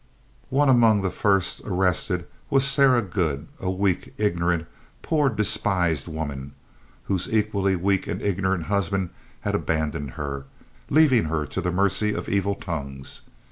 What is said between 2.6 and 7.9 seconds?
Sarah Good, a weak, ignorant, poor, despised woman, whose equally